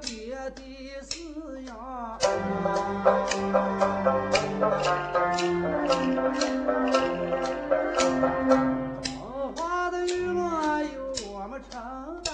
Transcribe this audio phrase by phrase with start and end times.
[0.00, 0.62] 别的
[1.08, 1.16] 是
[1.62, 1.72] 呀，
[9.02, 10.08] 中华的玉
[10.38, 10.90] 案由
[11.32, 11.72] 我们承
[12.26, 12.30] 揽。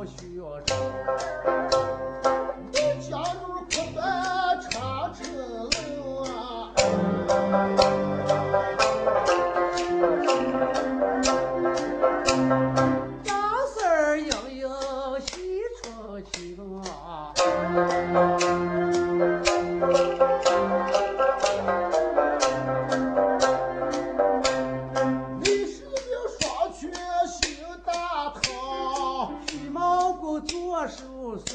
[0.00, 0.29] 무엇이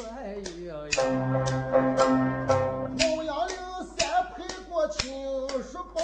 [0.07, 0.35] 哎
[0.67, 1.03] 呀呀！
[2.99, 3.57] 王阳明
[3.97, 4.05] 三
[4.35, 4.37] 拍
[4.69, 5.01] 过青
[5.63, 6.03] 书榜。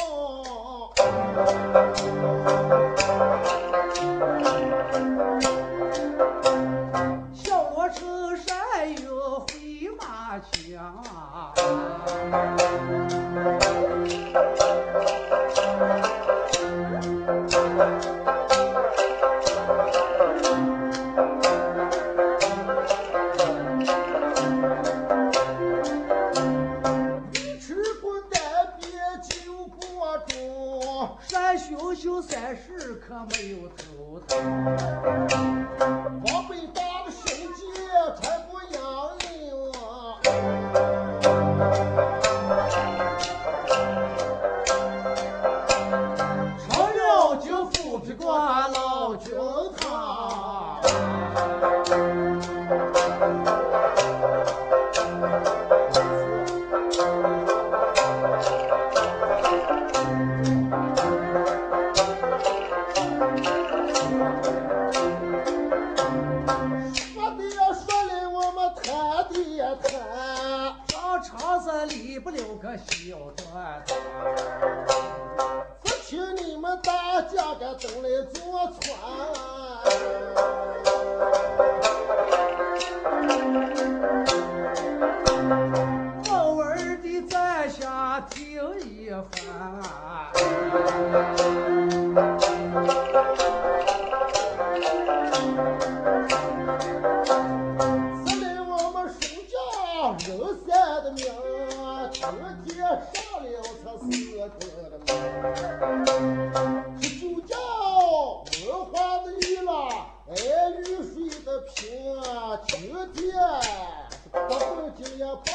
[33.11, 35.00] 可没有头疼。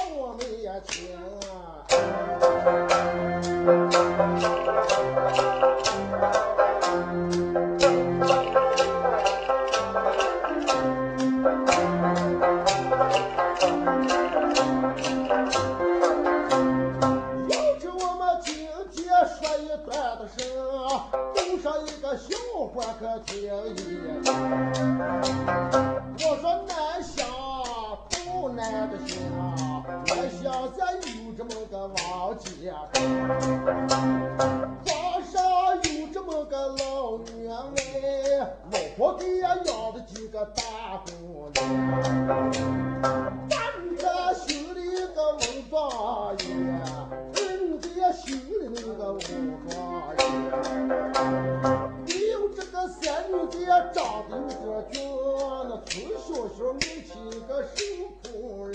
[0.05, 1.07] 我们也请。
[5.27, 5.66] 要
[30.67, 32.45] 我想咱有这么个王家
[34.85, 35.41] 庄上
[35.77, 37.79] 有这么个老员外，
[38.73, 40.63] 老婆给俺养的几个大
[41.07, 42.51] 姑娘。
[43.49, 45.41] 大女的修了一个文
[45.71, 46.83] 状元，
[47.37, 49.21] 二女的也修了那个武
[49.71, 49.71] 状
[50.17, 50.21] 元。
[52.07, 55.01] 你有这个三女的也长得有点俊，
[55.69, 56.27] 那从小
[56.59, 57.13] 小没起
[57.47, 57.77] 个手
[58.33, 58.35] 工
[58.67, 58.75] 人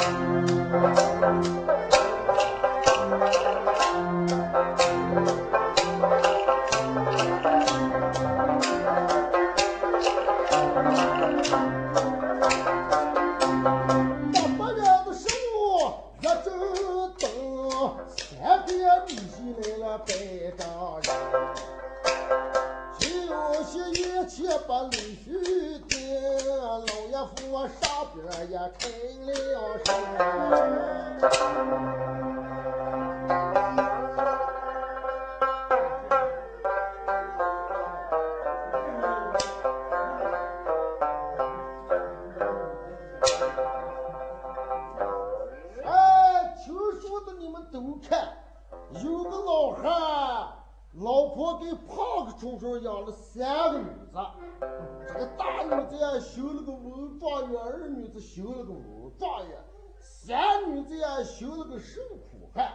[60.91, 62.67] 三女子呀修了个受苦汉。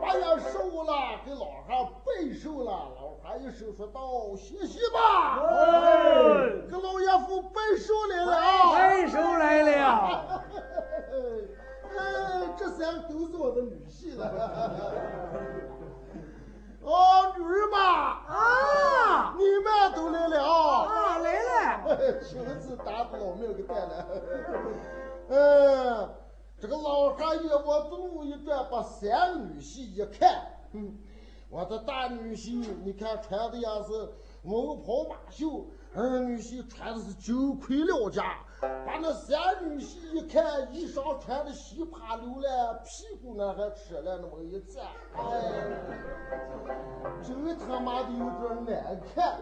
[0.00, 0.92] 把呀收了，
[1.24, 2.70] 给老汉背受了。
[2.70, 4.00] 老汉一手说道
[4.36, 5.40] ：“谢谢吧。”
[6.70, 8.36] 给老爷夫背受来了。
[8.36, 10.44] 啊，背受来了。
[11.98, 14.70] 哎，这三个都是我的女婿了。
[16.84, 20.44] 哦，女儿们，啊你们都来了。
[20.44, 21.96] 啊，来了。
[22.22, 24.06] 亲自打的老命给带来。
[25.28, 26.08] 嗯，
[26.58, 30.96] 这个老汉一往东屋一转，把三女婿一看，嗯，
[31.50, 33.92] 我的大女婿，你看穿的也是
[34.42, 38.38] 文袍马袖，二女婿穿的是九盔料甲，
[38.86, 45.52] 把那三女婿一看，衣裳穿的稀巴溜了，屁股那还吃了那么一站，哎，
[47.22, 49.40] 真他妈的有点难看。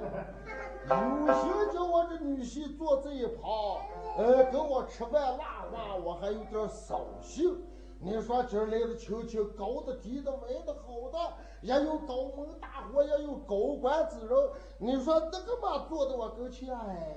[0.86, 3.80] 有心叫我这女婿坐这一旁，
[4.16, 7.56] 呃，跟我吃饭拉话，我还有点扫兴。
[7.98, 11.18] 你说今儿来的亲戚，高的低的，歪的好的，
[11.62, 14.36] 也有高门大户，也有高官之人。
[14.78, 17.16] 你说那个嘛坐在我跟前，哎，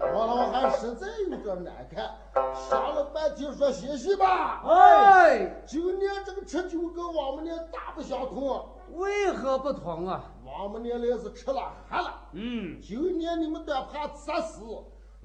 [0.00, 2.14] 我老汉实在有点难看。
[2.54, 4.62] 想了半天，说歇息吧。
[4.64, 8.64] 哎，今年这个吃酒跟往们年大不相同。
[8.92, 10.32] 为何不同啊？
[10.46, 12.14] 往们年来是吃了喝了。
[12.32, 14.62] 嗯，今年你们端怕杀死，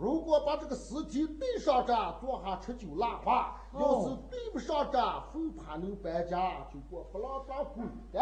[0.04, 8.22] 如果把这个尸体对上着，坐下吃酒拉话；哦要是对不上着，非怕能搬家，就给我不让当鬼的。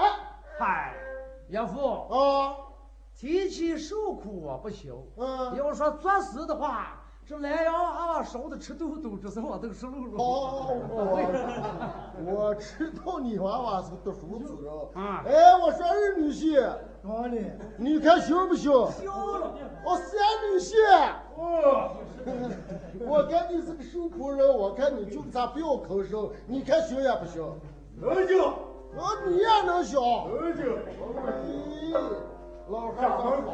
[0.60, 0.96] 嗨，
[1.50, 2.56] 岳父，啊，
[3.16, 4.96] 提起受苦我不行。
[5.18, 10.22] 嗯，要说作死的话，这南阳啊烧的吃豆豆，这是我都是露露。
[10.22, 14.74] 哦，我我知道你娃娃是个读书子人。
[14.94, 16.74] 啊哎，我说二女婿，
[17.78, 18.72] 你看行不行？
[18.92, 19.56] 行了。
[19.86, 20.20] 哦，三
[20.52, 20.76] 女婿，
[21.38, 21.96] 哦，
[23.08, 26.30] 我看你是个受苦人，我看你就咋不要吭声？
[26.48, 27.42] 你看行也不行？
[27.96, 30.02] 能行，啊，你也能行？
[30.28, 30.66] 能行，
[31.48, 31.96] 咦，
[32.70, 33.52] 老汉说好。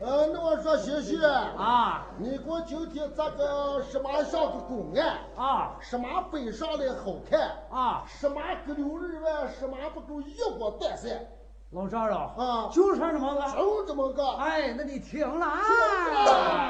[0.00, 8.04] 呃，那我说谢谢，啊你给我今天这个什么像个公案，啊什么背上的好看，啊！
[8.06, 11.26] 什么给六二万，什么不够一锅端山，
[11.70, 13.40] 老丈人啊就说这么个。
[13.52, 14.32] 就这么个。
[14.32, 16.68] 哎，那你听了啊。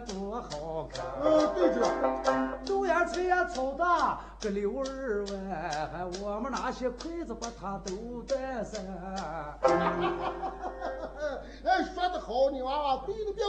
[0.00, 1.04] 多好看。
[1.22, 1.80] 呃，对着，
[2.66, 3.84] 豆芽菜呀炒的
[4.40, 5.32] 个六二万，
[5.90, 8.80] 还我们那些筷子把它都带上。
[11.64, 13.44] 哎，说得好，你娃娃对的标。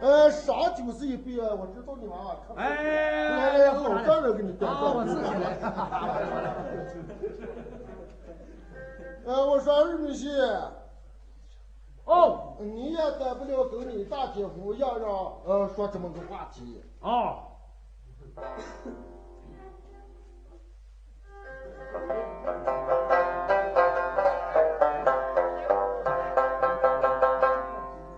[0.00, 2.54] 呃，上就是一笔，我知道你娃娃可。
[2.54, 2.82] 哎，
[3.28, 5.56] 来来，老丈人给你点啊，我自己来。
[9.24, 10.26] 呃，我说二女婿，
[12.08, 16.82] 哦你也带不了跟你大姐夫一样样，呃，说这么个话题。
[17.00, 17.42] 哦，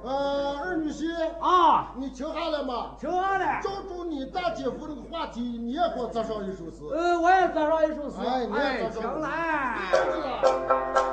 [0.04, 1.04] 呃，二女婿，
[1.40, 3.60] 啊，你听下来吗，听完了。
[3.60, 6.84] 照住你大姐夫那个话题，你也给我做上一首诗。
[6.92, 8.18] 呃，我也做上一首诗。
[8.24, 11.09] 哎你也哎，做上听来。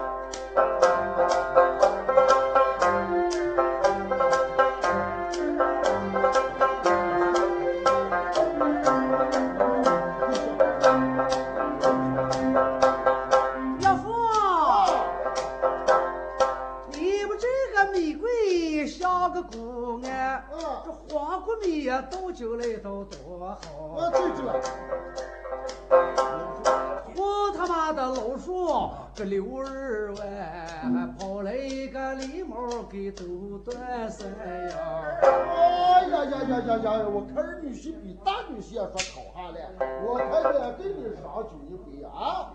[29.15, 34.77] 叔个六二外，还跑来一个狸猫给都断三呀。
[35.21, 37.07] 哎呀呀呀呀呀！
[37.07, 39.69] 我看二女婿比大女婿也说讨下来，
[40.05, 42.53] 我看得给你赏酒一回啊！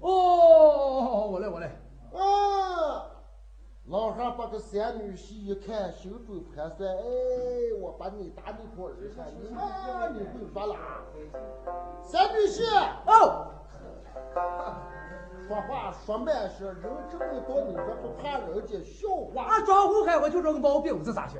[0.00, 1.66] 哦，我来我来。
[2.12, 3.10] 啊，
[3.88, 7.02] 老汉把个三女婿一看，心中盘算：哎，
[7.80, 10.76] 我把你打你个儿看，你妈你会说了。
[12.02, 12.62] 三女婿
[13.06, 13.46] 哦，
[15.46, 16.76] 说话说慢些，人
[17.10, 19.42] 这么多，你说不怕人家笑话？
[19.42, 21.38] 俺装胡开我就这个毛病，这咋行？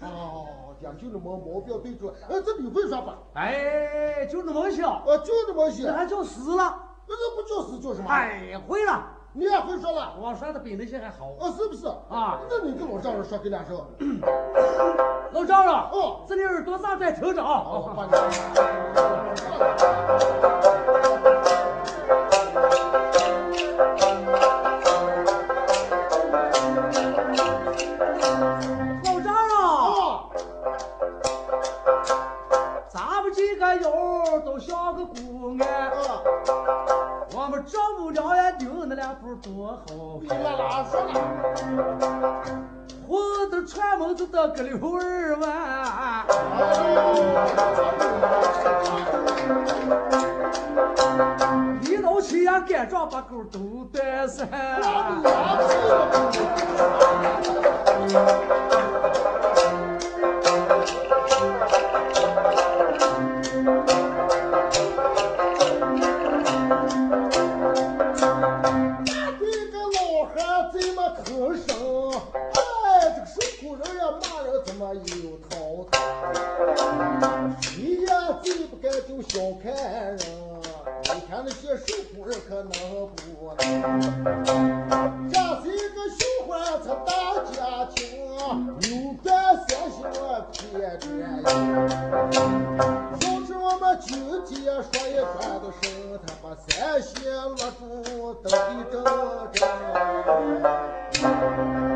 [0.00, 0.46] 哦，
[0.80, 2.14] 呀，就那么毛病对住了。
[2.28, 3.18] 呃，这你会说吧？
[3.34, 6.74] 哎，就那么些，呃，就那么些，那还叫死了？
[7.08, 8.08] 那这不叫死叫什么？
[8.08, 10.14] 哎，会了，你也会说了？
[10.20, 11.26] 我说的比那些还好。
[11.40, 11.86] 哦，是不是？
[11.86, 13.76] 啊那你跟老丈人说给两声。
[15.32, 17.64] 老丈人，哦这里耳朵上在听着啊。
[17.96, 18.12] 把你。
[44.62, 46.24] 六二万，
[51.82, 54.48] 一到起呀，干仗把狗都断三。
[81.44, 81.84] 那些受
[82.14, 82.70] 苦人可能
[83.08, 83.14] 不
[83.58, 83.66] 能？
[85.28, 87.10] 这是一个绣花车大
[87.50, 87.58] 家
[87.94, 88.00] 庭，
[88.78, 88.86] 扭
[89.24, 89.26] 断
[89.66, 89.96] 三星
[90.52, 90.60] 偏
[91.00, 91.04] 偏
[93.20, 94.08] 要是我们今
[94.46, 95.84] 天说一段的声，
[96.24, 96.70] 他把三
[97.02, 97.82] 线落住
[98.42, 99.60] 得的正
[101.12, 101.91] 正。